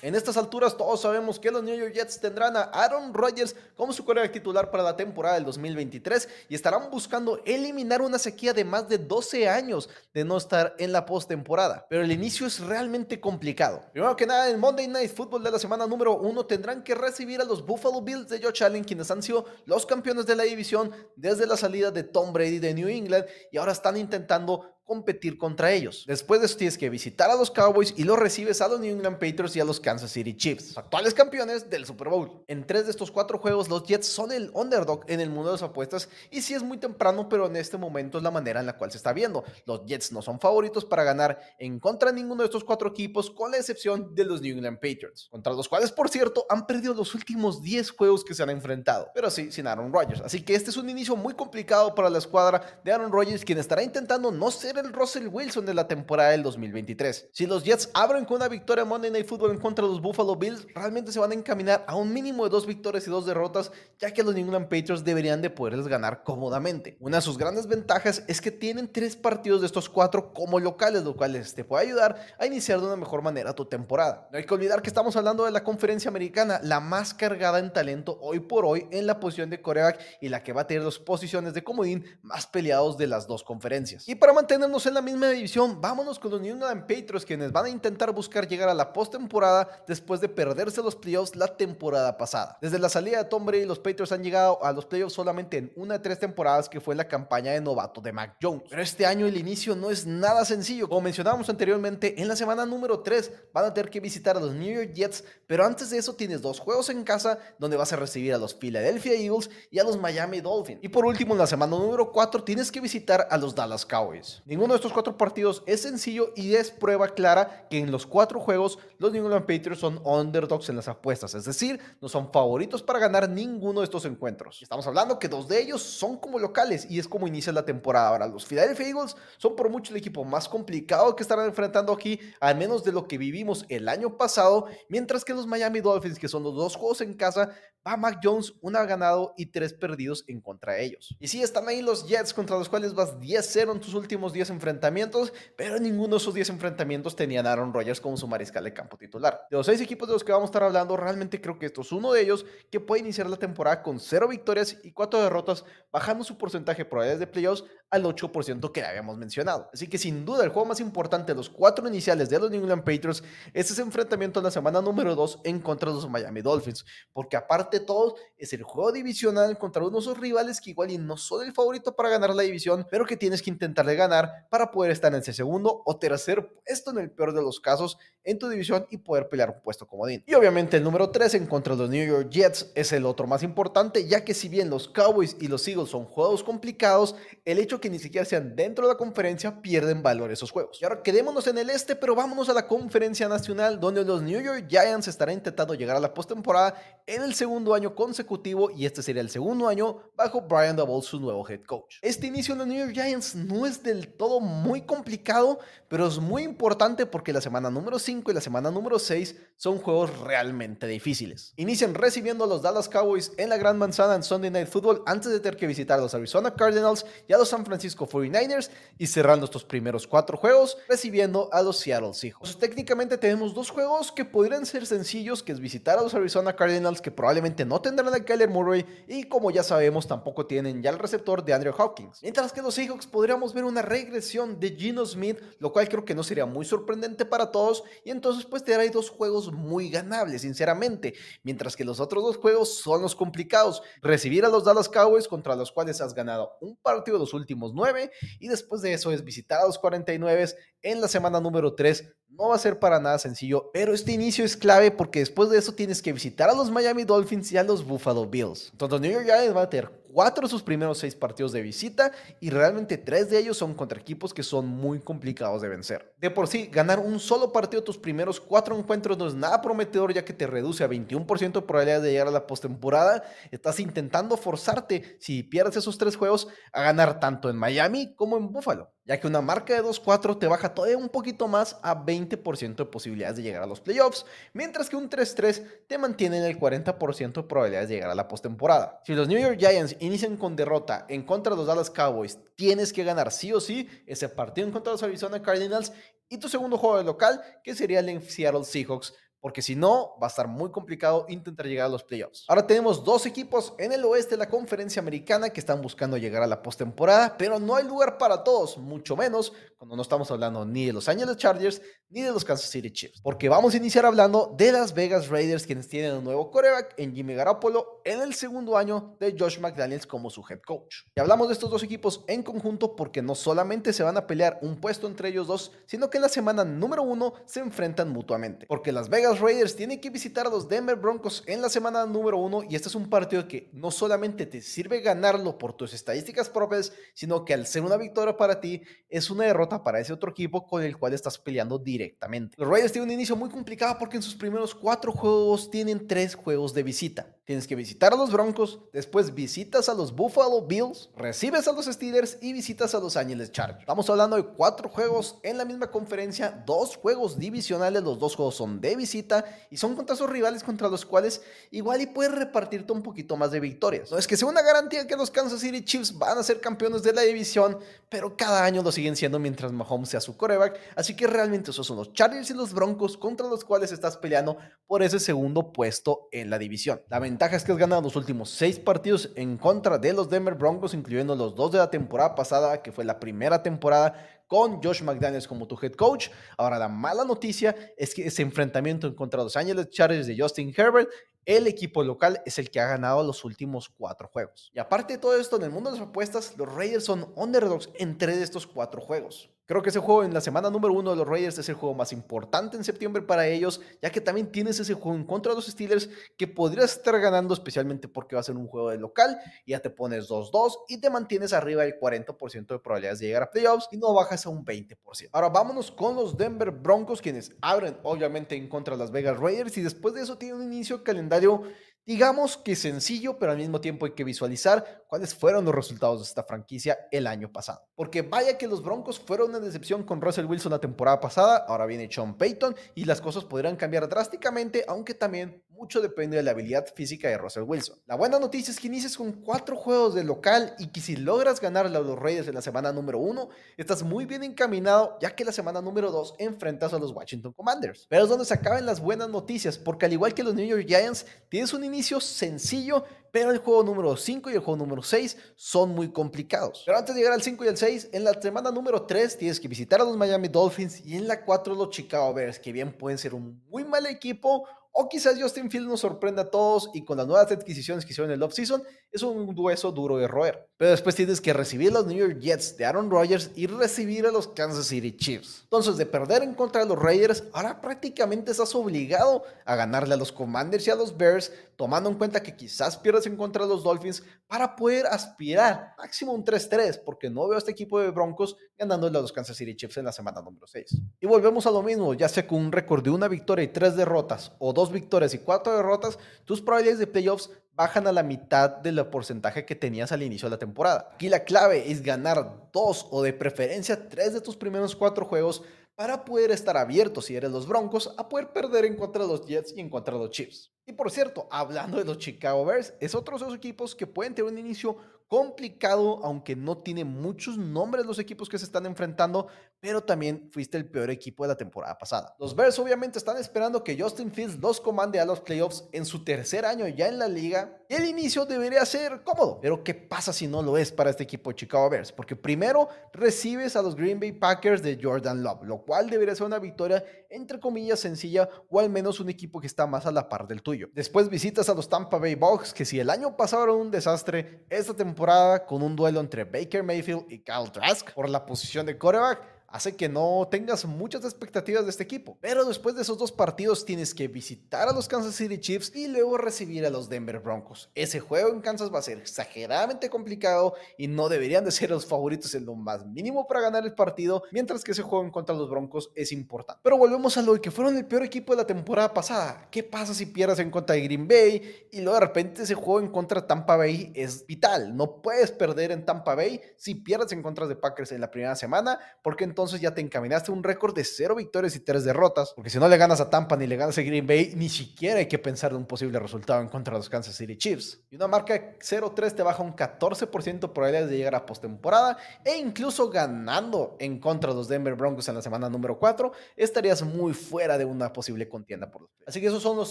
En 0.01 0.15
estas 0.15 0.37
alturas 0.37 0.77
todos 0.77 1.01
sabemos 1.01 1.41
que 1.41 1.51
los 1.51 1.65
New 1.65 1.77
York 1.77 1.93
Jets 1.93 2.21
tendrán 2.21 2.57
a 2.57 2.63
Aaron 2.63 3.13
Rodgers 3.13 3.57
como 3.75 3.93
su 3.93 4.05
coreback 4.05 4.33
titular 4.33 4.71
para 4.71 4.85
la 4.85 4.97
temporada 4.97 5.35
del 5.35 5.45
2023 5.45 6.29
y 6.49 6.55
estarán 6.55 6.89
buscando 6.89 7.43
eliminar 7.45 8.01
una 8.01 8.17
sequía 8.19 8.53
de 8.53 8.65
más 8.65 8.89
de 8.89 8.99
12 8.99 9.49
años 9.49 9.91
de 10.15 10.25
no 10.25 10.37
estar 10.37 10.77
en 10.79 10.93
la 10.93 11.05
postemporada. 11.05 11.85
Pero 11.91 12.03
el 12.03 12.13
inicio 12.13 12.47
es 12.47 12.61
realmente 12.61 13.19
complicado. 13.19 13.83
Primero 13.91 14.15
que 14.15 14.27
nada, 14.27 14.49
en 14.49 14.61
Monday 14.61 14.87
Night 14.87 15.13
Football 15.13 15.43
de 15.43 15.51
la 15.51 15.59
semana 15.59 15.85
número 15.85 16.17
1 16.17 16.47
tendrán 16.47 16.85
que 16.85 16.95
recibir 16.95 17.41
a 17.41 17.45
los 17.45 17.67
Buffalo 17.67 18.01
Bills 18.01 18.29
de 18.29 18.41
Josh 18.41 18.63
Allen, 18.63 18.85
quienes 18.85 19.11
han 19.11 19.21
sido 19.21 19.47
los 19.65 19.85
campeones 19.85 20.27
de 20.27 20.37
la 20.37 20.45
división 20.45 20.93
desde 21.17 21.45
la 21.45 21.57
salida 21.57 21.91
de 21.91 22.05
Tom 22.05 22.33
Brady 22.33 22.61
de 22.61 22.73
New 22.73 22.89
England 22.89 23.27
y 23.51 23.59
ahora 23.59 23.73
están 23.73 23.97
intentando 23.97 24.78
competir 24.89 25.37
contra 25.37 25.71
ellos. 25.71 26.05
Después 26.07 26.41
de 26.41 26.47
eso 26.47 26.57
tienes 26.57 26.79
que 26.79 26.89
visitar 26.89 27.31
a 27.31 27.37
los 27.37 27.51
Cowboys 27.51 27.93
y 27.95 28.05
los 28.05 28.19
recibes 28.19 28.63
a 28.63 28.69
los 28.69 28.81
New 28.81 28.97
England 28.97 29.19
Patriots 29.19 29.55
y 29.55 29.61
a 29.61 29.65
los 29.67 29.79
Kansas 29.79 30.11
City 30.11 30.35
Chiefs, 30.35 30.79
actuales 30.79 31.13
campeones 31.13 31.69
del 31.69 31.85
Super 31.85 32.09
Bowl. 32.09 32.43
En 32.49 32.67
tres 32.67 32.87
de 32.87 32.91
estos 32.93 33.11
cuatro 33.11 33.39
juegos 33.39 33.69
los 33.69 33.85
Jets 33.85 34.07
son 34.07 34.33
el 34.33 34.51
underdog 34.55 35.05
en 35.07 35.21
el 35.21 35.29
mundo 35.29 35.51
de 35.51 35.57
las 35.57 35.63
apuestas 35.63 36.09
y 36.31 36.41
sí 36.41 36.55
es 36.55 36.63
muy 36.63 36.79
temprano, 36.79 37.29
pero 37.29 37.47
en 37.47 37.57
este 37.57 37.77
momento 37.77 38.17
es 38.17 38.25
la 38.25 38.31
manera 38.31 38.61
en 38.61 38.67
la 38.67 38.79
cual 38.79 38.91
se 38.91 38.97
está 38.97 39.13
viendo. 39.13 39.45
Los 39.67 39.85
Jets 39.85 40.11
no 40.11 40.23
son 40.23 40.41
favoritos 40.41 40.87
para 40.87 41.05
ganar 41.05 41.39
en 41.59 41.79
contra 41.79 42.11
de 42.11 42.17
ninguno 42.17 42.43
de 42.43 42.47
estos 42.47 42.65
cuatro 42.65 42.89
equipos, 42.89 43.31
con 43.31 43.51
la 43.51 43.59
excepción 43.59 44.15
de 44.15 44.25
los 44.25 44.41
New 44.41 44.57
England 44.57 44.79
Patriots, 44.79 45.29
contra 45.31 45.53
los 45.53 45.69
cuales, 45.69 45.93
por 45.93 46.09
cierto, 46.09 46.47
han 46.49 46.67
perdido 46.67 46.95
los 46.95 47.15
últimos 47.15 47.63
10 47.63 47.91
juegos 47.91 48.25
que 48.25 48.33
se 48.33 48.43
han 48.43 48.51
enfrentado, 48.51 49.11
pero 49.15 49.31
sí 49.31 49.53
sin 49.53 49.67
Aaron 49.67 49.93
Rodgers. 49.93 50.23
Así 50.23 50.41
que 50.41 50.55
este 50.55 50.71
es 50.71 50.79
un 50.79 50.89
inicio 50.89 51.15
muy 51.15 51.35
complicado 51.35 51.95
para 51.95 52.09
la 52.09 52.19
escuadra 52.19 52.81
de 52.83 52.91
Aaron 52.91 53.13
Rodgers, 53.13 53.45
quien 53.45 53.59
estará 53.59 53.83
intentando 53.83 54.31
no 54.31 54.51
ser 54.51 54.78
el 54.79 54.93
Russell 54.93 55.29
Wilson 55.29 55.67
de 55.67 55.75
la 55.75 55.89
temporada 55.89 56.31
del 56.31 56.43
2023. 56.43 57.31
Si 57.33 57.47
los 57.47 57.65
Jets 57.65 57.91
abren 57.95 58.25
con 58.25 58.37
una 58.37 58.49
victoria 58.49 58.85
Monday 58.85 59.11
Night 59.11 59.27
Football 59.27 59.53
en 59.53 59.59
contra 59.59 59.85
de 59.85 59.91
los 59.91 60.01
Buffalo 60.01 60.37
Bills, 60.37 60.67
realmente 60.75 61.13
se 61.13 61.19
van 61.19 61.33
a 61.33 61.35
encaminar 61.35 61.85
a 61.87 61.97
un 61.97 62.13
mínimo 62.13 62.45
de 62.45 62.51
dos 62.51 62.67
victorias 62.67 63.07
y 63.07 63.11
dos 63.11 63.27
derrotas, 63.27 63.73
ya 63.99 64.13
que 64.13 64.23
los 64.23 64.35
New 64.35 64.45
England 64.45 64.69
Patriots 64.69 65.05
deberían 65.05 65.43
de 65.43 65.51
poderles 65.51 65.89
ganar 65.89 66.23
cómodamente. 66.23 66.97
Una 67.01 67.19
de 67.19 67.23
sus 67.23 67.39
grandes 67.39 67.67
ventajas 67.67 68.23
es 68.29 68.41
que 68.41 68.51
tienen 68.51 68.93
tres 68.93 69.17
partidos 69.17 69.61
de 69.61 69.67
estos 69.67 69.89
cuatro 69.89 70.33
como 70.33 70.61
locales, 70.61 71.03
lo 71.03 71.17
cual 71.17 71.41
te 71.55 71.65
puede 71.65 71.87
ayudar 71.87 72.17
a 72.39 72.47
iniciar 72.47 72.81
de 72.81 72.87
una 72.87 72.97
mejor 72.97 73.23
manera 73.23 73.55
tu 73.55 73.67
temporada. 73.67 74.29
No 74.31 74.39
hay 74.39 74.45
que 74.45 74.55
olvidar 74.55 74.83
que 74.83 74.89
estamos 74.89 75.17
hablando 75.17 75.45
de 75.45 75.51
la 75.51 75.65
conferencia 75.65 76.09
americana, 76.09 76.61
la 76.63 76.81
más 76.81 77.15
cargada 77.15 77.59
en 77.59 77.73
talento 77.73 78.19
hoy 78.21 78.41
por 78.41 78.65
hoy 78.65 78.87
en 78.91 79.07
la 79.07 79.21
posición 79.21 79.51
de 79.51 79.61
coreback 79.61 80.01
y 80.21 80.29
la 80.29 80.43
que 80.43 80.53
va 80.53 80.63
a 80.63 80.67
tener 80.67 80.83
dos 80.83 80.99
posiciones 80.99 81.55
de 81.55 81.65
comodín 81.65 82.05
más 82.23 82.47
peleados 82.47 82.97
de 82.99 83.07
las 83.07 83.27
dos 83.27 83.43
conferencias. 83.43 84.09
Y 84.09 84.15
para 84.15 84.33
en 84.69 84.95
la 84.95 85.01
misma 85.01 85.31
división, 85.31 85.81
vámonos 85.81 86.19
con 86.19 86.31
los 86.31 86.43
New 86.43 86.53
England 86.53 86.83
Patriots, 86.83 87.25
quienes 87.25 87.51
van 87.51 87.65
a 87.65 87.69
intentar 87.71 88.13
buscar 88.13 88.47
llegar 88.47 88.69
a 88.69 88.75
la 88.75 88.93
postemporada 88.93 89.83
después 89.89 90.21
de 90.21 90.29
perderse 90.29 90.83
los 90.83 90.95
playoffs 90.95 91.35
la 91.35 91.57
temporada 91.57 92.19
pasada. 92.19 92.59
Desde 92.61 92.79
la 92.79 92.91
salida 92.91 93.19
de 93.19 93.25
Tom 93.25 93.47
Brady, 93.47 93.65
los 93.65 93.79
Patriots 93.79 94.13
han 94.13 94.23
llegado 94.23 94.63
a 94.63 94.73
los 94.73 94.85
playoffs 94.85 95.15
solamente 95.15 95.57
en 95.57 95.73
una 95.75 95.95
de 95.95 96.01
tres 96.01 96.19
temporadas, 96.19 96.69
que 96.69 96.81
fue 96.81 96.95
la 96.95 97.09
campaña 97.09 97.53
de 97.53 97.63
novato 97.63 98.03
de 98.03 98.13
Mac 98.13 98.37
Jones. 98.41 98.65
Pero 98.69 98.83
este 98.83 99.07
año 99.07 99.27
el 99.27 99.39
inicio 99.39 99.75
no 99.75 99.91
es 99.91 100.07
nada 100.07 100.45
sencillo. 100.45 100.87
Como 100.87 101.01
mencionábamos 101.01 101.49
anteriormente, 101.49 102.21
en 102.21 102.29
la 102.29 102.37
semana 102.37 102.67
número 102.67 103.01
3 103.01 103.33
van 103.55 103.65
a 103.65 103.75
tener 103.75 103.91
que 103.91 104.01
visitar 104.01 104.37
a 104.37 104.41
los 104.41 104.53
New 104.53 104.73
York 104.73 104.93
Jets, 104.93 105.25
pero 105.47 105.65
antes 105.65 105.91
de 105.91 105.99
eso 105.99 106.15
tienes 106.15 106.43
dos 106.43 106.61
juegos 106.61 106.91
en 106.91 107.05
casa 107.05 107.39
donde 107.59 107.79
vas 107.79 107.93
a 107.93 107.97
recibir 107.97 108.35
a 108.35 108.39
los 108.39 108.55
Philadelphia 108.55 109.15
Eagles 109.15 109.51
y 109.71 109.79
a 109.79 109.85
los 109.85 109.99
Miami 109.99 110.41
Dolphins. 110.41 110.81
Y 110.83 110.89
por 110.89 111.07
último, 111.07 111.33
en 111.33 111.39
la 111.39 111.47
semana 111.47 111.77
número 111.77 112.13
4 112.13 112.45
tienes 112.45 112.71
que 112.71 112.81
visitar 112.81 113.27
a 113.31 113.39
los 113.39 113.55
Dallas 113.55 113.87
Cowboys. 113.87 114.43
Ninguno 114.59 114.75
de 114.75 114.79
estos 114.79 114.93
cuatro 114.93 115.17
partidos 115.17 115.63
es 115.67 115.83
sencillo 115.83 116.33
y 116.35 116.57
es 116.57 116.73
prueba 116.73 117.11
clara 117.11 117.69
que 117.71 117.79
en 117.79 117.93
los 117.93 118.05
cuatro 118.05 118.41
juegos 118.41 118.81
los 118.99 119.13
New 119.13 119.23
England 119.23 119.47
Patriots 119.47 119.79
son 119.79 120.01
underdogs 120.05 120.69
en 120.69 120.75
las 120.75 120.89
apuestas, 120.89 121.33
es 121.37 121.45
decir, 121.45 121.79
no 122.01 122.09
son 122.09 122.33
favoritos 122.33 122.83
para 122.83 122.99
ganar 122.99 123.31
ninguno 123.31 123.79
de 123.79 123.85
estos 123.85 124.05
encuentros. 124.05 124.61
Estamos 124.61 124.85
hablando 124.89 125.21
que 125.21 125.29
dos 125.29 125.47
de 125.47 125.61
ellos 125.61 125.81
son 125.81 126.17
como 126.17 126.41
locales 126.41 126.91
y 126.91 126.99
es 126.99 127.07
como 127.07 127.29
inicia 127.29 127.53
la 127.53 127.65
temporada. 127.65 128.09
Ahora, 128.09 128.27
los 128.27 128.47
Philadelphia 128.47 128.89
Eagles 128.89 129.15
son 129.37 129.55
por 129.55 129.71
mucho 129.71 129.93
el 129.93 129.99
equipo 129.99 130.25
más 130.25 130.49
complicado 130.49 131.15
que 131.15 131.23
estarán 131.23 131.47
enfrentando 131.47 131.93
aquí, 131.93 132.19
al 132.41 132.57
menos 132.57 132.83
de 132.83 132.91
lo 132.91 133.07
que 133.07 133.17
vivimos 133.17 133.65
el 133.69 133.89
año 133.89 134.17
pasado, 134.17 134.67
mientras 134.89 135.25
que 135.25 135.35
los 135.35 135.47
Miami 135.47 135.79
Dolphins, 135.79 136.19
que 136.19 136.27
son 136.27 136.43
los 136.43 136.57
dos 136.57 136.75
juegos 136.75 137.01
en 137.01 137.15
casa, 137.15 137.53
va 137.87 137.97
Mac 137.97 138.21
Jones, 138.23 138.55
una 138.61 138.85
ganado 138.85 139.35
y 139.37 139.47
tres 139.47 139.73
perdidos 139.73 140.25
en 140.27 140.41
contra 140.41 140.75
de 140.75 140.85
ellos. 140.85 141.17
Y 141.21 141.29
sí, 141.29 141.43
están 141.43 141.69
ahí 141.69 141.83
los 141.83 142.07
Jets 142.07 142.35
contra 142.35 142.59
los 142.59 142.69
cuales 142.69 142.95
vas 142.95 143.19
10-0 143.19 143.73
en 143.73 143.81
tus 143.81 143.95
últimos 143.95 144.33
10 144.33 144.48
enfrentamientos, 144.51 145.33
pero 145.57 145.79
ninguno 145.79 146.11
de 146.11 146.17
esos 146.17 146.35
10 146.35 146.51
enfrentamientos 146.51 147.17
tenían 147.17 147.47
a 147.47 147.53
Aaron 147.53 147.73
Rodgers 147.73 148.01
como 148.01 148.17
su 148.17 148.27
mariscal 148.27 148.65
de 148.65 148.73
campo 148.73 148.97
titular. 148.97 149.47
De 149.51 149.57
los 149.57 149.67
6 149.67 149.81
equipos 149.81 150.09
de 150.09 150.15
los 150.15 150.25
que 150.25 150.33
vamos 150.33 150.47
a 150.47 150.51
estar 150.51 150.63
hablando, 150.63 150.97
realmente 150.97 151.41
creo 151.41 151.59
que 151.59 151.67
esto 151.67 151.81
es 151.81 151.93
uno 151.93 152.13
de 152.13 152.23
ellos 152.23 152.47
que 152.71 152.81
puede 152.81 153.03
iniciar 153.03 153.29
la 153.29 153.37
temporada 153.37 153.83
con 153.83 154.01
0 154.01 154.29
victorias 154.29 154.77
y 154.83 154.93
4 154.93 155.23
derrotas, 155.23 155.65
bajando 155.93 156.25
su 156.25 156.39
porcentaje 156.39 156.85
de 156.85 156.91
probabilidades 156.91 157.21
de 157.21 157.27
playoffs 157.27 157.65
al 157.91 158.05
8% 158.05 158.73
que 158.73 158.85
habíamos 158.85 159.17
mencionado. 159.17 159.71
Así 159.73 159.89
que 159.89 159.99
sin 159.99 160.25
duda 160.25 160.45
el 160.45 160.51
juego 160.51 160.69
más 160.69 160.81
importante 160.81 161.33
de 161.33 161.37
los 161.37 161.49
cuatro 161.49 161.89
iniciales 161.89 162.29
de 162.29 162.39
los 162.39 162.51
New 162.51 162.61
England 162.61 162.85
Patriots 162.85 163.23
es 163.53 163.71
ese 163.71 163.83
enfrentamiento 163.83 164.41
en 164.41 164.45
la 164.45 164.51
semana 164.51 164.81
número 164.81 165.15
2 165.15 165.41
en 165.45 165.61
contra 165.61 165.91
de 165.91 165.97
los 165.97 166.09
Miami 166.09 166.43
Dolphins, 166.43 166.85
porque 167.13 167.37
aparte 167.37 167.81
de 167.81 167.87
todo 167.87 168.17
es 168.37 168.53
el 168.53 168.63
juego 168.63 168.93
divisional 168.93 169.57
contra 169.59 169.83
unos 169.83 170.05
de 170.05 170.11
esos 170.11 170.21
rivales 170.21 170.61
que 170.61 170.71
igual 170.71 170.91
y 170.91 170.99
no 170.99 171.17
son 171.17 171.47
el 171.47 171.53
favorito 171.53 171.95
para 171.95 172.09
ganar 172.09 172.35
la 172.35 172.43
división, 172.43 172.87
pero 172.91 173.07
que 173.07 173.17
tienes 173.17 173.43
que 173.43 173.51
intentar 173.51 173.87
de 173.87 173.97
ganar 173.97 174.47
para 174.51 174.71
poder 174.71 174.93
estar 174.93 175.13
en 175.13 175.21
ese 175.21 175.33
segundo 175.33 175.83
o 175.85 175.99
tercer 175.99 176.49
puesto 176.65 176.91
en 176.91 176.99
el 176.99 177.11
peor 177.11 177.33
de 177.33 177.43
los 177.43 177.61
casos 177.61 177.99
en 178.25 178.39
tu 178.39 178.49
división 178.49 178.87
y 178.91 178.99
poder 178.99 179.29
pelear 179.29 179.51
un 179.51 179.63
puesto 179.63 179.87
comodín. 179.87 180.23
Y 180.27 180.35
obviamente 180.35 180.77
el 180.77 180.85
número 180.85 181.11
3 181.11 181.35
en 181.35 181.47
contra 181.47 181.75
de 181.75 181.83
los 181.83 181.91
New 181.91 182.07
York 182.07 182.29
Jets 182.31 182.71
es 182.75 182.93
el 182.93 183.07
otro 183.07 183.27
más 183.27 183.43
importante, 183.43 184.07
ya 184.07 184.25
que 184.25 184.35
si 184.35 184.49
bien 184.49 184.69
los 184.69 184.89
Cowboys 184.89 185.37
y 185.41 185.49
los 185.49 185.67
Eagles 185.67 185.89
son 185.89 186.05
juegos 186.05 186.45
complicados, 186.45 187.17
el 187.45 187.59
hecho 187.59 187.78
que 187.81 187.91
ni 187.91 187.99
siquiera 187.99 188.25
sean 188.25 188.55
dentro 188.57 188.87
de 188.87 188.95
la 188.95 188.99
conferencia 188.99 189.61
pierden 189.61 190.03
valor 190.03 190.31
esos 190.31 190.51
juegos. 190.51 190.79
Y 190.81 190.85
ahora 190.85 191.03
quedémonos 191.03 191.47
en 191.47 191.59
el 191.59 191.71
este, 191.71 191.97
pero 191.97 192.15
vámonos 192.15 192.49
a 192.49 192.55
la 192.55 192.67
conferencia 192.67 193.29
nacional 193.29 193.81
donde 193.81 194.05
los 194.05 194.23
New 194.23 194.41
York 194.41 194.67
Giants 194.69 195.09
estarán 195.09 195.35
intentando 195.35 195.75
llegar 195.75 195.97
a 195.97 196.01
la 196.01 196.15
postemporada 196.15 196.75
en 197.07 197.23
el 197.23 197.35
segundo 197.35 197.75
año 197.75 197.95
consecutivo 197.95 198.71
y 198.71 198.87
este 198.87 199.03
sería 199.03 199.23
el 199.23 199.31
segundo 199.31 199.69
año 199.69 199.99
bajo 200.17 200.43
Brian 200.43 200.77
Double, 200.77 201.03
su 201.03 201.19
nuevo 201.19 201.49
head 201.49 201.63
coach. 201.65 201.97
Este 202.03 202.27
inicio 202.27 202.55
de 202.55 202.59
los 202.59 202.67
New 202.67 202.79
York 202.79 202.93
Giants 202.93 203.35
no 203.35 203.67
es 203.67 203.83
del 203.83 204.09
todo 204.09 204.41
muy 204.41 204.83
complicado, 204.83 205.59
pero 205.89 206.07
es 206.07 206.19
muy 206.19 206.43
importante 206.43 207.07
porque 207.07 207.33
la 207.33 207.41
semana 207.41 207.71
número 207.71 207.99
5 207.99 208.31
y 208.31 208.35
la 208.35 208.41
semana 208.41 208.71
número 208.71 208.99
6 208.99 209.37
son 209.57 209.79
juegos 209.79 210.19
realmente 210.21 210.87
difíciles. 210.87 211.53
Inician 211.57 211.95
recibiendo 211.95 212.45
a 212.45 212.47
los 212.47 212.63
Dallas 212.63 212.89
Cowboys 212.89 213.33
en 213.37 213.49
la 213.49 213.57
Gran 213.57 213.79
Manzana 213.79 214.15
en 214.15 214.23
Sunday 214.23 214.51
Night 214.51 214.69
Football 214.69 215.03
antes 215.07 215.33
de 215.33 215.41
tener 215.41 215.57
que 215.57 215.67
visitar 215.67 215.99
a 215.99 216.03
los 216.03 216.15
Arizona 216.15 216.55
Cardinals 216.55 217.07
y 217.27 217.33
a 217.33 217.39
los 217.39 217.49
San 217.49 217.65
Francisco 217.69 218.09
49ers 218.09 218.71
y 218.99 219.07
cerrando 219.07 219.45
estos 219.45 219.65
primeros 219.65 220.07
cuatro 220.07 220.37
juegos 220.37 220.79
recibiendo 220.89 221.49
a 221.53 221.63
los 221.63 221.79
Seattle 221.79 222.15
Seahawks. 222.15 222.59
técnicamente 222.59 223.19
tenemos 223.19 223.55
dos 223.55 223.71
juegos 223.71 224.11
que 224.11 224.25
podrían 224.25 224.67
ser 224.67 224.87
sencillos, 224.87 225.43
que 225.43 225.53
es 225.53 225.61
visitar 225.61 225.99
a 225.99 226.03
los 226.03 226.15
Arizona 226.15 226.57
Cardinals 226.57 227.01
que 227.01 227.11
probablemente 227.11 227.65
no 227.65 227.81
tendrán 227.81 228.13
a 228.15 228.25
Kyler 228.25 228.49
Murray 228.49 228.85
y 229.07 229.25
como 229.25 229.51
ya 229.51 229.63
sabemos 229.63 230.09
tampoco 230.09 230.47
tienen 230.47 230.83
ya 230.83 230.91
el 230.91 230.99
receptor 230.99 231.45
de 231.45 231.53
Andrew 231.55 231.75
Hawkins. 231.77 232.23
Mientras 232.23 232.53
que 232.53 232.63
los 232.63 232.75
Seahawks 232.75 233.07
podríamos 233.07 233.55
ver 233.55 233.65
una 233.65 233.83
regresión 233.83 234.59
de 234.59 234.71
Gino 234.71 235.05
Smith, 235.07 235.39
lo 235.59 235.73
cual 235.73 235.89
creo 235.89 236.05
que 236.05 236.15
no 236.15 236.23
sería 236.23 236.47
muy 236.47 236.65
sorprendente 236.65 237.25
para 237.25 237.51
todos 237.51 237.85
y 238.05 238.11
entonces 238.11 238.45
pues 238.45 238.65
te 238.65 238.73
dará 238.73 238.89
dos 238.91 239.11
juegos 239.11 239.53
muy 239.53 239.91
ganables, 239.91 240.43
sinceramente, 240.43 241.15
mientras 241.43 241.77
que 241.77 241.85
los 241.85 242.01
otros 242.01 242.25
dos 242.25 242.37
juegos 242.37 242.79
son 242.79 243.03
los 243.03 243.15
complicados. 243.15 243.83
Recibir 244.03 244.45
a 244.45 244.49
los 244.49 244.65
Dallas 244.65 244.89
Cowboys 244.89 245.29
contra 245.29 245.57
los 245.57 245.73
cuales 245.73 246.01
has 246.01 246.15
ganado 246.15 246.57
un 246.61 246.77
partido 246.77 247.19
de 247.19 247.25
los 247.25 247.35
últimos 247.35 247.58
nueve 247.75 248.11
y 248.39 248.49
después 248.49 248.83
de 248.83 248.93
eso 248.93 249.13
es 249.13 249.25
visitar 249.25 249.61
a 249.61 249.67
los 249.67 249.79
49 249.79 250.47
en 250.83 251.01
la 251.01 251.09
semana 251.09 251.41
número 251.41 251.75
3. 251.75 252.13
No 252.31 252.49
va 252.49 252.57
a 252.57 252.59
ser 252.59 252.79
para 252.79 253.01
nada 253.01 253.19
sencillo, 253.19 253.71
pero 253.73 253.93
este 253.95 254.13
inicio 254.13 254.45
es 254.45 254.57
clave 254.57 254.91
porque 254.91 255.21
después 255.21 255.51
de 255.51 255.59
eso 255.59 255.75
tienes 255.75 256.03
que 256.03 256.13
visitar 256.13 256.49
a 256.51 256.55
los 256.55 256.71
Miami 256.71 257.05
Dolphins 257.05 257.51
y 257.53 257.57
a 257.57 257.63
los 257.63 257.85
Buffalo 257.85 258.27
Bills. 258.27 258.69
Entonces 258.73 259.01
New 259.01 259.13
York 259.13 259.25
Giants 259.25 259.57
va 259.57 259.63
a 259.63 259.71
tener 259.71 259.91
cuatro 260.19 260.49
de 260.49 260.51
sus 260.51 260.65
primeros 260.65 260.99
seis 260.99 261.15
partidos 261.15 261.53
de 261.53 261.63
visita 261.63 262.11
y 262.41 262.51
realmente 262.51 262.99
tres 262.99 263.31
de 263.31 263.39
ellos 263.39 263.57
son 263.57 263.73
contra 263.73 264.01
equipos 264.01 264.35
que 264.35 264.43
son 264.43 264.67
muy 264.67 264.99
complicados 264.99 265.63
de 265.63 265.69
vencer. 265.69 266.13
De 266.19 266.29
por 266.29 266.49
sí, 266.49 266.67
ganar 266.67 266.99
un 266.99 267.21
solo 267.21 267.53
partido 267.53 267.83
de 267.83 267.87
tus 267.87 267.99
primeros 267.99 268.41
cuatro 268.41 268.77
encuentros 268.77 269.17
no 269.17 269.29
es 269.29 269.35
nada 269.35 269.63
prometedor 269.63 270.13
ya 270.13 270.25
que 270.25 270.33
te 270.33 270.49
reduce 270.49 270.83
a 270.83 270.89
21% 270.89 271.53
de 271.53 271.63
probabilidades 271.63 272.03
de 272.03 272.11
llegar 272.11 272.27
a 272.27 272.33
la 272.33 272.49
postemporada. 272.49 273.23
Estás 273.53 273.79
intentando 273.79 274.37
forzarte, 274.37 275.19
si 275.21 275.45
pierdes 275.45 275.77
esos 275.77 275.99
tres 275.99 276.17
juegos, 276.17 276.49
a 276.73 276.83
ganar 276.83 277.21
tanto 277.21 277.49
en 277.49 277.55
Miami 277.55 278.17
como 278.17 278.37
en 278.39 278.51
Buffalo, 278.51 278.93
ya 279.09 279.19
que 279.19 279.27
una 279.27 279.41
marca 279.41 279.75
de 279.75 279.83
2-4 279.83 280.39
te 280.39 280.47
baja 280.47 280.75
todavía 280.75 280.99
un 280.99 281.09
poquito 281.09 281.49
más 281.49 281.79
a 281.83 281.97
20% 282.05 282.77
de 282.77 282.85
posibilidades 282.85 283.39
de 283.39 283.43
llegar 283.43 283.63
a 283.63 283.67
los 283.67 283.81
playoffs, 283.81 284.27
mientras 284.53 284.91
que 284.91 284.97
un 284.97 285.09
3-3 285.09 285.67
te 285.87 285.97
mantiene 285.97 286.37
en 286.37 286.45
el 286.45 286.61
40% 286.61 287.33
de 287.33 287.43
probabilidades 287.43 287.89
de 287.89 287.95
llegar 287.95 288.11
a 288.11 288.15
la 288.15 288.29
postemporada. 288.29 289.01
Si 289.07 289.15
los 289.15 289.27
New 289.27 289.41
York 289.41 289.59
Giants 289.59 289.97
inician 290.01 290.37
con 290.37 290.57
derrota 290.57 291.07
en 291.09 291.23
contra 291.23 291.53
de 291.53 291.57
los 291.57 291.67
Dallas 291.67 291.91
Cowboys, 291.91 292.39
tienes 292.55 292.93
que 292.93 293.03
ganar 293.03 293.33
sí 293.33 293.51
o 293.55 293.61
sí 293.61 293.89
ese 294.07 294.29
partido 294.29 294.67
en 294.67 294.73
contra 294.75 294.91
de 294.93 294.97
los 294.97 295.03
Arizona 295.03 295.41
Cardinals 295.41 295.93
y 296.29 296.37
tu 296.37 296.51
segundo 296.51 296.77
juego 296.77 296.99
de 296.99 297.05
local, 297.05 297.41
que 297.65 297.75
sería 297.75 298.01
el 298.01 298.23
Seattle 298.23 298.65
Seahawks 298.65 299.15
porque 299.41 299.63
si 299.63 299.75
no, 299.75 300.15
va 300.21 300.27
a 300.27 300.31
estar 300.31 300.49
muy 300.49 300.71
complicado 300.71 301.27
intentar 301.29 301.67
llegar 301.67 301.87
a 301.87 301.89
los 301.91 302.05
playoffs. 302.05 302.45
Ahora 302.49 302.67
tenemos 302.67 303.05
dos 303.05 303.27
equipos 303.27 303.75
en 303.79 303.93
el 303.93 304.05
oeste 304.05 304.33
de 304.33 304.39
la 304.39 304.49
conferencia 304.49 305.01
americana 305.01 305.51
que 305.51 305.61
están 305.61 305.81
buscando 305.81 306.17
llegar 306.17 306.43
a 306.43 306.47
la 306.47 306.63
postemporada, 306.63 307.37
pero 307.37 307.59
no 307.59 307.77
hay 307.77 307.85
lugar 307.85 308.19
para 308.19 308.43
todos, 308.43 308.79
mucho 308.79 309.17
menos 309.17 309.53
cuando 309.79 309.95
no 309.95 310.03
estamos 310.03 310.29
hablando 310.31 310.65
ni 310.65 310.87
de 310.87 310.93
los 310.93 311.09
Angeles 311.09 311.37
Chargers 311.37 311.81
ni 312.11 312.23
de 312.23 312.33
los 312.33 312.45
Kansas 312.45 312.71
City 312.71 312.91
Chiefs. 312.91 313.21
Porque 313.23 313.49
vamos 313.49 313.75
a 313.75 313.77
iniciar 313.77 314.07
hablando 314.07 314.55
de 314.57 314.73
las 314.73 314.95
Vegas 314.95 315.29
Raiders, 315.29 315.67
quienes 315.67 315.89
tienen 315.89 316.15
un 316.15 316.25
nuevo 316.25 316.51
coreback 316.51 316.95
en 316.97 317.15
Jimmy 317.15 317.35
Garoppolo 317.35 318.01
en 318.05 318.21
el 318.21 318.35
segundo 318.35 318.77
año 318.77 319.17
de 319.21 319.37
Josh 319.39 319.59
McDaniels 319.61 320.07
como 320.07 320.31
su 320.31 320.43
head 320.49 320.61
coach. 320.63 321.03
Y 321.15 321.21
hablamos 321.21 321.49
de 321.49 321.55
estos 321.55 321.71
dos 321.71 321.83
equipos 321.83 322.25
en 322.27 322.43
conjunto 322.43 322.97
porque 322.97 323.23
no 323.23 323.35
solamente 323.35 323.93
se 323.93 324.03
van 324.03 324.17
a 324.17 324.27
pelear 324.27 324.59
un 324.63 324.81
puesto 324.81 325.07
entre 325.07 325.29
ellos 325.29 325.47
dos, 325.47 325.73
sino 325.87 326.11
que 326.11 326.19
en 326.19 326.23
la 326.23 326.29
semana 326.29 326.65
número 326.65 327.03
uno 327.03 327.35
se 327.45 327.61
enfrentan 327.61 328.11
mutuamente. 328.11 328.67
Porque 328.67 328.91
las 328.91 329.09
Vegas 329.09 329.28
Raiders 329.37 329.77
tienen 329.77 330.01
que 330.01 330.11
visitar 330.11 330.47
a 330.47 330.51
los 330.51 330.69
Denver 330.69 330.97
Broncos 330.97 331.45
en 331.47 331.61
la 331.61 331.69
semana 331.69 332.07
número 332.07 332.39
uno 332.39 332.63
y 332.63 332.75
este 332.75 332.89
es 332.89 332.95
un 332.95 333.11
partido 333.11 333.47
que 333.47 333.69
no 333.73 333.91
solamente 333.91 334.47
te 334.47 334.63
sirve 334.63 335.01
ganarlo 335.01 335.59
por 335.59 335.75
tus 335.75 335.93
estadísticas 335.93 336.49
propias, 336.49 336.93
sino 337.15 337.45
que 337.45 337.53
al 337.53 337.67
ser 337.67 337.83
una 337.83 337.97
victoria 337.97 338.37
para 338.37 338.61
ti 338.61 338.83
es 339.09 339.31
una 339.31 339.45
derrota 339.45 339.85
para 339.85 340.01
ese 340.01 340.13
otro 340.13 340.31
equipo 340.31 340.67
con 340.67 340.83
el 340.83 340.97
cual 340.97 341.13
estás 341.13 341.39
peleando 341.39 341.79
directamente. 341.79 342.57
Los 342.59 342.69
Raiders 342.69 342.93
tienen 342.93 343.11
un 343.11 343.15
inicio 343.15 343.37
muy 343.37 343.51
complicado 343.51 343.97
porque 343.99 344.17
en 344.17 344.23
sus 344.23 344.35
primeros 344.35 344.75
cuatro 344.75 345.13
juegos 345.13 345.71
tienen 345.71 346.07
tres 346.07 346.35
juegos 346.35 346.73
de 346.73 346.83
visita. 346.83 347.38
Tienes 347.49 347.67
que 347.67 347.77
visitar 347.77 348.13
a 348.13 348.17
los 348.17 348.31
Broncos, 348.31 348.79
después 348.93 349.35
visitas 349.35 349.89
a 349.89 349.95
los 349.95 350.15
Buffalo 350.15 350.67
Bills, 350.67 351.09
recibes 351.17 351.67
a 351.67 351.73
los 351.73 351.87
Steelers 351.87 352.37
y 352.43 352.53
visitas 352.53 352.95
a 352.95 353.01
los 353.01 353.17
Angeles 353.17 353.51
Chargers. 353.53 353.81
Estamos 353.81 354.11
hablando 354.11 354.37
de 354.37 354.45
cuatro 354.45 354.91
juegos 354.91 355.39
en 355.43 355.57
la 355.57 355.65
misma 355.65 355.91
conferencia, 355.91 356.63
dos 356.67 356.97
juegos 356.97 357.39
divisionales, 357.39 358.03
los 358.03 358.19
dos 358.19 358.37
juegos 358.37 358.55
son 358.55 358.83
de 358.83 358.97
visita 358.97 359.47
y 359.71 359.79
son 359.79 359.97
contra 359.97 360.15
esos 360.15 360.29
rivales 360.29 360.63
contra 360.63 360.91
los 360.91 361.07
cuales 361.07 361.41
igual 361.71 362.03
y 362.03 362.07
puedes 362.09 362.35
repartirte 362.35 362.93
un 362.93 363.03
poquito 363.03 363.35
más 363.39 363.51
de 363.51 363.61
victorias. 363.61 364.11
No 364.11 364.19
es 364.19 364.27
que 364.27 364.37
sea 364.37 364.47
una 364.47 364.61
garantía 364.61 365.07
que 365.07 365.17
los 365.17 365.31
Kansas 365.31 365.61
City 365.61 365.83
Chiefs 365.83 366.19
van 366.19 366.37
a 366.37 366.43
ser 366.43 366.61
campeones 366.61 367.03
de 367.03 367.15
la 367.15 367.23
división, 367.23 367.79
pero 368.11 368.37
cada 368.37 368.63
año 368.63 368.83
lo 368.83 368.93
siguen 368.93 369.17
siendo 369.17 369.39
mientras 369.39 369.73
Mahomes 369.73 370.11
sea 370.11 370.21
su 370.21 370.37
coreback, 370.37 370.79
así 370.97 371.17
que 371.17 371.27
realmente 371.27 371.71
esos 371.71 371.87
son 371.87 371.97
los 371.97 372.13
Chargers 372.13 372.51
y 372.51 372.53
los 372.53 372.75
Broncos 372.75 373.17
contra 373.17 373.49
los 373.49 373.65
cuales 373.65 373.91
estás 373.91 374.19
peleando 374.19 374.59
por 374.87 375.03
ese 375.03 375.19
segundo 375.19 375.73
puesto 375.73 376.29
en 376.31 376.51
la 376.51 376.59
división. 376.59 377.01
La 377.09 377.19
ventaja 377.39 377.55
es 377.55 377.63
que 377.63 377.71
has 377.71 377.79
ganado 377.79 378.03
los 378.03 378.17
últimos 378.17 378.51
seis 378.51 378.81
partidos 378.81 379.31
en 379.37 379.59
contra 379.59 379.97
de 379.97 380.13
los 380.13 380.29
Denver 380.29 380.57
Broncos, 380.57 380.93
incluyendo 380.93 381.37
los 381.37 381.55
dos 381.55 381.71
de 381.71 381.79
la 381.79 381.89
temporada 381.89 382.35
pasada, 382.35 382.83
que 382.83 382.91
fue 382.91 383.05
la 383.05 383.21
primera 383.21 383.63
temporada 383.63 384.38
con 384.49 384.83
Josh 384.83 385.03
McDaniels 385.03 385.47
como 385.47 385.69
tu 385.69 385.79
head 385.81 385.93
coach. 385.93 386.31
Ahora, 386.57 386.79
la 386.79 386.89
mala 386.89 387.25
noticia 387.25 387.77
es 387.97 388.13
que 388.13 388.27
ese 388.27 388.43
enfrentamiento 388.43 389.07
en 389.07 389.15
contra 389.15 389.45
los 389.45 389.57
Angeles 389.57 389.91
Chargers 389.91 390.27
de 390.27 390.37
Justin 390.37 390.75
Herbert 390.77 391.09
el 391.49 391.67
equipo 391.67 392.05
local 392.05 392.43
es 392.45 392.59
el 392.59 392.71
que 392.71 392.79
ha 392.79 392.87
ganado 392.87 393.25
los 393.25 393.43
últimos 393.43 393.89
cuatro 393.89 394.29
juegos. 394.29 394.71
Y 394.75 394.81
aparte 394.81 395.15
de 395.15 395.19
todo 395.19 395.35
esto, 395.35 395.57
en 395.57 395.63
el 395.63 395.71
mundo 395.71 395.91
de 395.91 395.99
las 395.99 396.07
apuestas, 396.07 396.55
los 396.59 396.71
Raiders 396.71 397.07
son 397.07 397.33
underdogs 397.37 397.89
en 397.95 398.19
tres 398.19 398.37
de 398.37 398.45
estos 398.45 398.67
cuatro 398.67 399.01
juegos. 399.01 399.49
Creo 399.65 399.83
que 399.83 399.91
ese 399.91 399.99
juego 399.99 400.25
en 400.25 400.33
la 400.33 400.41
semana 400.41 400.69
número 400.71 400.95
uno 400.95 401.11
de 401.11 401.17
los 401.17 401.27
Raiders 401.29 401.59
es 401.59 401.69
el 401.69 401.75
juego 401.75 401.95
más 401.95 402.13
importante 402.13 402.77
en 402.77 402.85
septiembre 402.85 403.23
para 403.23 403.47
ellos, 403.47 403.81
ya 404.03 404.11
que 404.11 404.21
también 404.21 404.53
tienes 404.53 404.81
ese 404.81 404.95
juego 404.95 405.15
en 405.15 405.25
contra 405.25 405.53
de 405.53 405.57
los 405.57 405.67
Steelers 405.67 406.09
que 406.39 406.49
podrías 406.49 406.97
estar 406.97 407.19
ganando, 407.19 407.53
especialmente 407.53 408.09
porque 408.09 408.35
va 408.35 408.41
a 408.41 408.45
ser 408.45 408.57
un 408.57 408.67
juego 408.67 408.89
de 408.89 408.97
local, 408.97 409.39
y 409.67 409.73
ya 409.73 409.81
te 409.81 409.91
pones 409.91 410.29
2-2 410.29 410.73
y 410.89 411.01
te 411.03 411.11
mantienes 411.11 411.55
arriba 411.55 411.83
del 411.83 411.99
40% 411.99 412.67
de 412.67 412.79
probabilidades 412.79 413.21
de 413.21 413.27
llegar 413.27 413.43
a 413.43 413.51
playoffs 413.51 413.89
y 413.91 413.97
no 413.99 414.13
bajas 414.13 414.38
a 414.47 414.51
un 414.51 414.65
20%. 414.65 414.97
Ahora 415.33 415.49
vámonos 415.49 415.91
con 415.91 416.17
los 416.17 416.37
Denver 416.37 416.71
Broncos, 416.71 417.21
quienes 417.23 417.53
abren 417.61 417.99
obviamente 418.03 418.57
en 418.57 418.69
contra 418.69 418.95
de 418.95 418.99
las 418.99 419.11
Vegas 419.11 419.39
Raiders 419.39 419.77
y 419.79 419.83
después 419.83 420.15
de 420.15 420.23
eso 420.23 420.39
tienen 420.39 420.59
un 420.59 420.73
inicio 420.73 421.03
calendario 421.05 421.63
Digamos 422.09 422.57
que 422.57 422.75
sencillo, 422.75 423.39
pero 423.39 423.53
al 423.53 423.59
mismo 423.59 423.83
tiempo 423.83 424.07
hay 424.07 424.13
que 424.13 424.25
visualizar 424.25 425.05
cuáles 425.09 425.35
fueron 425.35 425.67
los 425.67 425.75
resultados 425.75 426.21
de 426.21 426.25
esta 426.25 426.43
franquicia 426.43 427.01
el 427.11 427.27
año 427.27 427.53
pasado. 427.53 427.83
Porque 427.95 428.23
vaya 428.23 428.57
que 428.57 428.67
los 428.67 428.83
Broncos 428.83 429.21
fueron 429.21 429.51
una 429.51 429.61
decepción 429.61 430.05
con 430.05 430.23
Russell 430.23 430.47
Wilson 430.47 430.73
la 430.73 430.81
temporada 430.81 431.21
pasada, 431.21 431.67
ahora 431.69 431.85
viene 431.85 432.11
Sean 432.11 432.39
Payton 432.39 432.75
y 432.95 433.05
las 433.05 433.21
cosas 433.21 433.45
podrían 433.45 433.77
cambiar 433.77 434.09
drásticamente, 434.09 434.87
aunque 434.89 435.13
también 435.13 435.63
mucho 435.79 436.01
depende 436.01 436.37
de 436.37 436.43
la 436.43 436.51
habilidad 436.51 436.87
física 436.93 437.29
de 437.29 437.39
Russell 437.39 437.63
Wilson. 437.63 437.99
La 438.07 438.17
buena 438.17 438.39
noticia 438.39 438.73
es 438.73 438.81
que 438.81 438.89
inicies 438.89 439.17
con 439.17 439.33
cuatro 439.33 439.77
juegos 439.77 440.15
de 440.15 440.25
local 440.25 440.75
y 440.79 440.89
que 440.89 441.01
si 441.01 441.17
logras 441.17 441.61
ganar 441.61 441.87
a 441.87 441.89
los 441.89 442.19
Raiders 442.19 442.49
en 442.49 442.55
la 442.55 442.63
semana 442.63 442.93
número 442.93 443.19
uno, 443.19 443.49
estás 443.77 444.03
muy 444.03 444.27
bien 444.27 444.43
encaminado, 444.43 445.17
ya 445.21 445.35
que 445.35 445.45
la 445.45 445.53
semana 445.53 445.81
número 445.81 446.11
dos 446.11 446.35
enfrentas 446.39 446.93
a 446.93 446.99
los 446.99 447.13
Washington 447.13 447.53
Commanders. 447.53 448.07
Pero 448.09 448.25
es 448.25 448.29
donde 448.29 448.45
se 448.45 448.55
acaban 448.55 448.85
las 448.85 449.01
buenas 449.01 449.29
noticias, 449.29 449.79
porque 449.79 450.07
al 450.07 450.13
igual 450.13 450.35
que 450.35 450.43
los 450.43 450.55
New 450.55 450.67
York 450.67 450.85
Giants, 450.87 451.27
tienes 451.49 451.73
un 451.73 451.85
inicio 451.85 452.21
sencillo, 452.21 453.05
pero 453.31 453.53
el 453.53 453.59
juego 453.59 453.85
número 453.85 454.17
5 454.17 454.51
y 454.51 454.55
el 454.55 454.61
juego 454.61 454.79
número 454.79 455.03
6 455.03 455.37
son 455.55 455.91
muy 455.91 456.11
complicados. 456.11 456.83
Pero 456.87 456.99
antes 456.99 457.15
de 457.15 457.21
llegar 457.21 457.35
al 457.35 457.43
5 457.43 457.65
y 457.65 457.69
al 457.69 457.77
6, 457.77 458.09
en 458.13 458.25
la 458.25 458.33
semana 458.41 458.73
número 458.73 459.03
3 459.03 459.39
tienes 459.39 459.61
que 459.61 459.69
visitar 459.69 460.01
a 460.01 460.05
los 460.05 460.17
Miami 460.17 460.49
Dolphins 460.49 461.05
y 461.07 461.17
en 461.17 461.29
la 461.29 461.45
4 461.45 461.75
los 461.75 461.91
Chicago 461.91 462.35
Bears, 462.35 462.59
que 462.59 462.73
bien 462.73 462.93
pueden 462.93 463.19
ser 463.19 463.35
un 463.35 463.63
muy 463.69 463.85
mal 463.85 464.07
equipo 464.07 464.67
O 465.01 465.09
quizás 465.09 465.41
Justin 465.41 465.71
Fields 465.71 465.89
nos 465.89 466.01
sorprenda 466.01 466.43
a 466.43 466.51
todos 466.51 466.91
y 466.93 467.05
con 467.05 467.19
las 467.19 467.27
nuevas 467.29 467.53
adquisiciones 467.53 468.05
que 468.05 468.11
hicieron 468.11 468.33
en 468.33 468.35
el 468.35 468.43
offseason 468.43 468.83
es 469.13 469.23
un 469.23 469.55
hueso 469.57 469.93
duro 469.93 470.19
de 470.19 470.27
roer. 470.27 470.69
Pero 470.77 470.91
después 470.91 471.15
tienes 471.15 471.41
que 471.41 471.53
recibir 471.53 471.93
los 471.93 472.07
New 472.07 472.19
York 472.19 472.41
Jets 472.41 472.77
de 472.77 472.85
Aaron 472.85 473.09
Rodgers 473.09 473.53
y 473.55 473.69
recibir 473.69 474.27
a 474.27 474.33
los 474.33 474.49
Kansas 474.49 474.87
City 474.87 475.17
Chiefs. 475.17 475.61
Entonces, 475.63 475.97
de 475.97 476.07
perder 476.07 476.43
en 476.43 476.55
contra 476.55 476.83
de 476.83 476.89
los 476.89 476.99
Raiders, 476.99 477.45
ahora 477.53 477.81
prácticamente 477.81 478.51
estás 478.51 478.75
obligado 478.75 479.45
a 479.65 479.77
ganarle 479.77 480.15
a 480.15 480.17
los 480.17 480.33
Commanders 480.33 480.87
y 480.87 480.91
a 480.91 480.97
los 480.97 481.17
Bears, 481.17 481.53
tomando 481.77 482.11
en 482.11 482.17
cuenta 482.17 482.43
que 482.43 482.57
quizás 482.57 482.97
pierdas 482.97 483.27
en 483.27 483.37
contra 483.37 483.65
de 483.65 483.69
los 483.69 483.85
Dolphins 483.85 484.25
para 484.49 484.75
poder 484.75 485.07
aspirar 485.07 485.95
máximo 485.97 486.33
un 486.33 486.45
3-3, 486.45 487.03
porque 487.05 487.31
no 487.31 487.47
veo 487.47 487.55
a 487.55 487.59
este 487.59 487.71
equipo 487.71 488.01
de 488.01 488.11
Broncos 488.11 488.57
ganándole 488.77 489.19
a 489.19 489.23
los 489.23 489.33
Kansas 489.33 489.57
City 489.57 489.77
Chiefs 489.77 489.99
en 489.99 490.07
la 490.07 490.13
semana 490.13 490.41
número 490.41 490.67
6. 490.67 490.97
Y 491.21 491.27
volvemos 491.27 491.67
a 491.67 491.71
lo 491.71 491.83
mismo, 491.83 492.15
ya 492.15 492.29
sea 492.29 492.47
con 492.47 492.59
un 492.59 492.73
récord 492.73 493.03
de 493.03 493.11
una 493.11 493.29
victoria 493.29 493.65
y 493.65 493.69
tres 493.69 493.97
derrotas, 493.97 494.53
o 494.59 494.73
dos 494.73 494.88
victorias 494.93 495.35
y 495.35 495.39
cuatro 495.39 495.77
derrotas, 495.77 496.19
tus 496.45 496.61
probabilidades 496.61 496.99
de 496.99 497.07
playoffs 497.07 497.51
bajan 497.75 498.07
a 498.07 498.13
la 498.13 498.23
mitad 498.23 498.71
del 498.71 499.07
porcentaje 499.07 499.65
que 499.65 499.77
tenías 499.77 500.11
al 500.11 500.23
inicio 500.23 500.47
de 500.47 500.57
la 500.57 500.59
temporada. 500.59 501.11
Aquí 501.15 501.29
la 501.29 501.45
clave 501.45 501.91
es 501.91 502.03
ganar 502.03 502.71
dos 502.73 503.07
o 503.11 503.23
de 503.23 503.33
preferencia 503.33 504.09
tres 504.09 504.35
de 504.35 504.41
tus 504.41 504.57
primeros 504.57 504.97
cuatro 504.97 505.25
juegos 505.25 505.63
para 505.95 506.25
poder 506.25 506.51
estar 506.51 506.77
abierto 506.77 507.23
si 507.23 507.37
eres 507.37 507.51
los 507.51 507.67
Broncos 507.67 508.15
a 508.17 508.29
poder 508.29 508.53
perder 508.53 508.85
en 508.85 508.97
contra 508.97 509.23
de 509.23 509.29
los 509.29 509.47
Jets 509.47 509.75
y 509.77 509.81
en 509.81 509.91
contra 509.91 510.15
de 510.15 510.21
los 510.21 510.31
Chiefs. 510.31 510.73
Y 510.89 510.95
por 510.95 511.11
cierto, 511.11 511.47
hablando 511.51 511.99
de 511.99 512.05
los 512.07 512.17
Chicago 512.17 512.65
Bears, 512.65 512.95
es 512.99 513.15
otro 513.15 513.37
de 513.37 513.45
esos 513.45 513.55
equipos 513.55 513.95
que 513.95 514.07
pueden 514.07 514.35
tener 514.35 514.51
un 514.51 514.59
inicio 514.59 514.97
complicado, 515.29 516.21
aunque 516.25 516.57
no 516.57 516.79
tiene 516.79 517.05
muchos 517.05 517.59
nombres 517.59 518.07
los 518.07 518.19
equipos 518.19 518.49
que 518.49 518.59
se 518.59 518.65
están 518.65 518.87
enfrentando, 518.87 519.47
pero 519.81 520.03
también 520.03 520.49
fuiste 520.51 520.79
el 520.79 520.91
peor 520.91 521.11
equipo 521.11 521.45
de 521.45 521.49
la 521.49 521.57
temporada 521.57 521.97
pasada. 521.99 522.35
Los 522.39 522.57
Bears 522.57 522.79
obviamente 522.79 523.19
están 523.19 523.37
esperando 523.37 523.85
que 523.85 524.01
Justin 524.01 524.33
Fields 524.33 524.59
los 524.59 524.81
comande 524.81 525.21
a 525.21 525.27
los 525.27 525.41
playoffs 525.41 525.85
en 525.93 526.07
su 526.07 526.25
tercer 526.25 526.65
año 526.65 526.89
ya 526.89 527.09
en 527.09 527.19
la 527.19 527.29
liga 527.29 527.79
y 527.89 527.95
el 527.95 528.07
inicio 528.07 528.47
debería 528.47 528.85
ser 528.87 529.23
cómodo. 529.23 529.61
Pero 529.61 529.85
¿qué 529.85 529.95
pasa 529.95 530.33
si 530.33 530.47
no 530.47 530.63
lo 530.63 530.79
es 530.79 530.91
para 530.91 531.11
este 531.11 531.25
equipo 531.25 531.51
de 531.51 531.57
Chicago 531.57 531.91
Bears? 531.91 532.11
Porque 532.11 532.35
primero 532.35 532.89
recibes 533.13 533.77
a 533.77 533.83
los 533.83 533.95
Green 533.95 534.19
Bay 534.19 534.33
Packers 534.33 534.83
de 534.83 534.99
Jordan 535.01 535.43
Love, 535.43 535.65
lo 535.65 535.83
cual 535.83 536.09
debería 536.09 536.35
ser 536.35 536.47
una 536.47 536.59
victoria 536.59 537.05
entre 537.29 537.61
comillas 537.61 538.01
sencilla 538.01 538.49
o 538.71 538.81
al 538.81 538.89
menos 538.89 539.21
un 539.21 539.29
equipo 539.29 539.61
que 539.61 539.67
está 539.67 539.87
más 539.87 540.07
a 540.07 540.13
la 540.13 540.29
par 540.29 540.49
del 540.49 540.63
tuyo. 540.63 540.78
Después 540.95 541.29
visitas 541.29 541.69
a 541.69 541.75
los 541.75 541.89
Tampa 541.89 542.19
Bay 542.19 542.35
Bucks 542.35 542.73
que 542.73 542.85
si 542.85 543.01
el 543.01 543.11
año 543.11 543.37
pasado 543.37 543.65
era 543.65 543.73
un 543.73 543.91
desastre, 543.91 544.65
esta 544.71 544.95
temporada 544.95 545.67
con 545.67 545.83
un 545.83 545.97
duelo 545.97 546.21
entre 546.21 546.45
Baker 546.45 546.83
Mayfield 546.83 547.25
y 547.29 547.41
Kyle 547.41 547.71
Trask 547.73 548.13
por 548.13 548.29
la 548.29 548.47
posición 548.47 548.87
de 548.87 548.97
quarterback 548.97 549.58
hace 549.69 549.95
que 549.97 550.09
no 550.09 550.49
tengas 550.51 550.85
muchas 550.87 551.25
expectativas 551.25 551.85
de 551.85 551.91
este 551.91 552.03
equipo. 552.03 552.39
Pero 552.41 552.65
después 552.65 552.97
de 552.97 553.03
esos 553.03 553.19
dos 553.19 553.31
partidos 553.31 553.85
tienes 553.85 554.15
que 554.15 554.27
visitar 554.27 554.89
a 554.89 554.93
los 554.93 555.09
Kansas 555.09 555.35
City 555.35 555.59
Chiefs 555.59 555.95
y 555.95 556.09
luego 556.09 556.39
recibir 556.39 556.87
a 556.87 556.91
los 556.91 557.09
Denver 557.09 557.39
Broncos. 557.41 557.91
Ese 557.95 558.21
juego 558.21 558.49
en 558.49 558.61
Kansas 558.61 558.93
va 558.93 558.99
a 558.99 559.03
ser 559.03 559.19
exageradamente 559.19 560.09
complicado 560.09 560.75
y 560.97 561.07
no 561.07 561.29
deberían 561.29 561.65
de 561.65 561.71
ser 561.71 561.91
los 561.91 562.07
favoritos 562.07 562.55
en 562.55 562.65
lo 562.65 562.75
más 562.75 563.07
mínimo 563.07 563.47
para 563.47 563.61
ganar 563.61 563.85
el 563.85 563.95
partido, 563.95 564.43
mientras 564.53 564.83
que 564.83 564.93
ese 564.93 565.03
juego 565.03 565.25
en 565.25 565.31
contra 565.31 565.55
de 565.55 565.61
los 565.61 565.71
Broncos 565.71 566.11
es 566.15 566.33
importante. 566.33 566.81
Pero 566.83 566.97
volvemos 566.97 567.37
a 567.37 567.43
lo 567.43 567.61
que 567.61 567.71
fueron 567.71 567.97
el 567.97 568.07
peor 568.07 568.25
equipo 568.25 568.55
de 568.55 568.63
la 568.63 568.67
temporada 568.67 569.13
pasada. 569.13 569.69
¿Qué 569.71 569.83
pasa 569.83 570.15
si 570.15 570.27
pierdes 570.27 570.59
en 570.61 570.71
contra 570.71 570.97
de 570.97 571.03
Green 571.03 571.29
Bay 571.29 571.89
y 571.93 572.01
luego 572.01 572.15
de 572.19 572.27
repente 572.27 572.63
ese 572.63 572.75
juego 572.75 573.01
en 573.01 573.09
contra 573.09 573.43
de 573.43 573.47
Tampa 573.47 573.77
Bay 573.77 574.13
es 574.15 574.47
vital? 574.47 574.97
No 574.97 575.21
puedes 575.21 575.51
perder 575.51 575.93
en 575.93 576.07
Tampa 576.07 576.35
Bay 576.35 576.61
si 576.77 576.95
pierdes 576.95 577.33
en 577.33 577.43
contra 577.43 577.67
de 577.67 577.77
Packers 577.77 578.13
en 578.13 578.21
la 578.21 578.31
primera 578.31 578.57
semana, 578.57 578.99
porque 579.23 579.45
entonces 579.45 579.58
entonces 579.59 579.81
ya 579.81 579.93
te 579.93 580.01
encaminaste 580.01 580.53
a 580.53 580.55
un 580.55 580.63
récord 580.63 580.95
de 580.95 581.03
cero 581.03 581.35
victorias 581.35 581.75
y 581.75 581.81
tres 581.81 582.05
derrotas, 582.05 582.53
porque 582.55 582.71
si 582.71 582.79
no 582.79 582.87
le 582.87 582.97
ganas 582.97 583.21
a 583.21 583.29
Tampa 583.29 583.57
ni 583.57 583.67
le 583.67 583.75
ganas 583.75 583.99
a 583.99 584.03
Green 584.03 584.25
Bay, 584.25 584.53
ni 584.55 584.69
siquiera 584.69 585.19
hay 585.19 585.27
que 585.27 585.41
pensar 585.41 585.73
en 585.73 585.79
un 585.79 585.85
posible 585.85 586.17
resultado 586.21 586.63
en 586.63 586.69
contra 586.69 586.93
de 586.93 587.01
los 587.01 587.09
Kansas 587.09 587.35
City 587.35 587.57
Chiefs. 587.57 588.01
Y 588.09 588.15
una 588.15 588.29
marca 588.29 588.79
0-3 588.79 589.35
te 589.35 589.43
baja 589.43 589.61
un 589.65 589.75
14% 589.75 590.73
probabilidades 590.73 591.11
de 591.11 591.17
llegar 591.17 591.35
a 591.35 591.45
postemporada 591.45 592.19
e 592.45 592.57
incluso 592.57 593.11
ganando 593.11 593.97
en 593.99 594.21
contra 594.21 594.53
de 594.53 594.59
los 594.59 594.69
Denver 594.69 594.95
Broncos 594.95 595.29
en 595.29 595.35
la 595.35 595.43
semana 595.43 595.69
número 595.69 595.99
4, 595.99 596.31
estarías 596.55 597.03
muy 597.03 597.35
fuera 597.35 597.77
de 597.77 597.85
una 597.85 598.13
posible 598.13 598.49
contienda 598.49 598.89
por 598.93 599.03
los. 599.03 599.11
Así 599.27 599.41
que 599.41 599.49
esos 599.49 599.61
son 599.61 599.77
los 599.77 599.91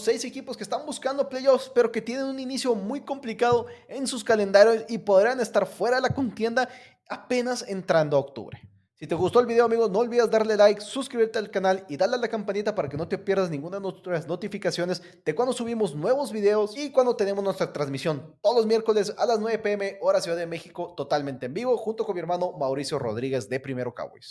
seis 0.00 0.24
equipos 0.24 0.56
que 0.56 0.62
están 0.62 0.86
buscando 0.86 1.28
playoffs, 1.28 1.70
pero 1.74 1.92
que 1.92 2.00
tienen 2.00 2.24
un 2.24 2.40
inicio 2.40 2.74
muy 2.74 3.02
complicado 3.02 3.66
en 3.86 4.06
sus 4.06 4.24
calendarios 4.24 4.86
y 4.88 4.96
podrán 4.96 5.40
estar 5.40 5.66
fuera 5.66 5.96
de 5.96 6.02
la 6.02 6.14
contienda 6.14 6.70
apenas 7.06 7.66
entrando 7.68 8.16
a 8.16 8.20
octubre. 8.20 8.62
Si 9.00 9.06
te 9.06 9.14
gustó 9.14 9.38
el 9.38 9.46
video, 9.46 9.64
amigos, 9.64 9.92
no 9.92 10.00
olvides 10.00 10.28
darle 10.28 10.56
like, 10.56 10.80
suscribirte 10.80 11.38
al 11.38 11.52
canal 11.52 11.84
y 11.88 11.96
darle 11.96 12.16
a 12.16 12.18
la 12.18 12.26
campanita 12.26 12.74
para 12.74 12.88
que 12.88 12.96
no 12.96 13.06
te 13.06 13.16
pierdas 13.16 13.48
ninguna 13.48 13.76
de 13.76 13.82
nuestras 13.82 14.26
notificaciones 14.26 15.00
de 15.24 15.34
cuando 15.36 15.52
subimos 15.52 15.94
nuevos 15.94 16.32
videos 16.32 16.76
y 16.76 16.90
cuando 16.90 17.14
tenemos 17.14 17.44
nuestra 17.44 17.72
transmisión 17.72 18.34
todos 18.42 18.56
los 18.56 18.66
miércoles 18.66 19.14
a 19.16 19.24
las 19.24 19.38
9 19.38 19.60
pm 19.60 19.98
hora 20.00 20.20
Ciudad 20.20 20.36
de 20.36 20.48
México 20.48 20.94
totalmente 20.96 21.46
en 21.46 21.54
vivo 21.54 21.76
junto 21.76 22.04
con 22.04 22.16
mi 22.16 22.20
hermano 22.20 22.50
Mauricio 22.58 22.98
Rodríguez 22.98 23.48
de 23.48 23.60
Primero 23.60 23.94
Cowboys. 23.94 24.26